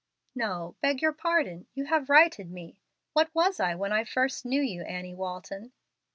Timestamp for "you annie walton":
4.63-5.73